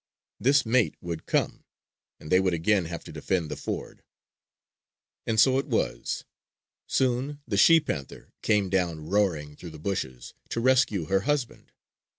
[0.39, 1.63] This mate would come,
[2.19, 4.01] and they would again have to defend the ford.
[5.27, 6.25] And so it was.
[6.87, 11.71] Soon the she panther came down roaring through the bushes to rescue her husband.